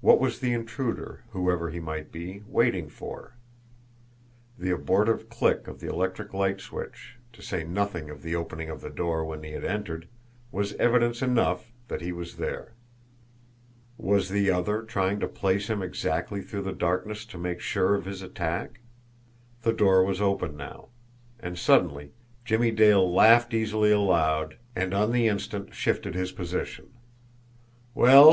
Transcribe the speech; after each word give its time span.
What 0.00 0.18
was 0.20 0.40
the 0.40 0.54
intruder, 0.54 1.24
whoever 1.32 1.68
he 1.68 1.80
might 1.80 2.10
be, 2.10 2.42
waiting 2.46 2.88
for? 2.88 3.36
The 4.58 4.70
abortive 4.70 5.28
click 5.28 5.68
of 5.68 5.80
the 5.80 5.86
electric 5.86 6.32
light 6.32 6.62
switch, 6.62 7.16
to 7.34 7.42
say 7.42 7.62
nothing 7.62 8.08
of 8.08 8.22
the 8.22 8.34
opening 8.34 8.70
of 8.70 8.80
the 8.80 8.88
door 8.88 9.22
when 9.22 9.42
he 9.42 9.50
had 9.52 9.62
entered, 9.66 10.08
was 10.50 10.72
evidence 10.76 11.20
enough 11.20 11.72
that 11.88 12.00
he 12.00 12.10
was 12.10 12.36
there. 12.38 12.72
Was 13.98 14.30
the 14.30 14.50
other 14.50 14.80
trying 14.82 15.20
to 15.20 15.28
place 15.28 15.68
him 15.68 15.82
exactly 15.82 16.40
through 16.40 16.62
the 16.62 16.72
darkness 16.72 17.26
to 17.26 17.36
make 17.36 17.60
sure 17.60 17.94
of 17.94 18.06
his 18.06 18.22
attack! 18.22 18.80
The 19.60 19.74
door 19.74 20.02
was 20.02 20.22
open 20.22 20.56
now. 20.56 20.88
And 21.38 21.58
suddenly 21.58 22.12
Jimmie 22.46 22.70
Dale 22.72 23.12
laughed 23.12 23.52
easily 23.52 23.90
aloud 23.92 24.56
and 24.74 24.94
on 24.94 25.12
the 25.12 25.28
instant 25.28 25.74
shifted 25.74 26.14
his 26.14 26.32
position. 26.32 26.94
"Well?" 27.94 28.28